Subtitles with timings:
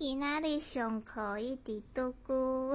[0.00, 2.67] 今仔日上课一直拄久。